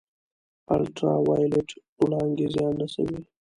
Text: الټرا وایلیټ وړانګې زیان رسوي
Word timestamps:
الټرا 0.75 1.15
وایلیټ 1.27 1.69
وړانګې 1.99 2.47
زیان 2.53 2.73
رسوي 2.81 3.19